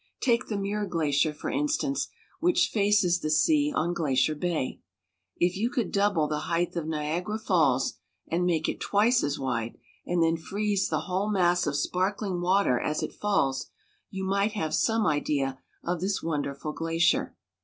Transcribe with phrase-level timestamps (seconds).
[0.19, 2.07] Take the Muir Glacier, for instance,
[2.39, 4.81] which faces the sea on Glacier Bay.
[5.37, 9.37] If you could double the height of Niag ara Falls, and make it twice as
[9.37, 9.77] wide,
[10.07, 13.67] and then freeze the whole mass of sparkling water as it falls,
[14.09, 17.35] you might have some idea of this wonderful glacier.